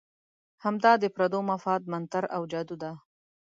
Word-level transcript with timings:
همدا 0.63 0.91
د 0.99 1.05
پردو 1.15 1.39
مفاد 1.51 1.81
منتر 1.91 2.23
او 2.35 2.41
جادو 2.51 2.75
دی. 2.81 2.91